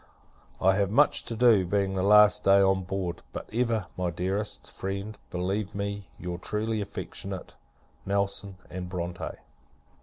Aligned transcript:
I 0.59 0.73
have 0.77 0.89
much 0.89 1.25
to 1.25 1.35
do, 1.35 1.63
being 1.63 1.93
the 1.93 2.01
last 2.01 2.43
day 2.43 2.59
on 2.59 2.81
board; 2.85 3.21
but 3.31 3.47
ever, 3.53 3.85
my 3.95 4.09
dearest 4.09 4.71
friend, 4.71 5.15
believe 5.29 5.75
me 5.75 6.09
your 6.17 6.39
truly 6.39 6.81
affectionate 6.81 7.55
NELSON 8.07 8.57
& 8.71 8.81
BRONTE. 8.89 9.37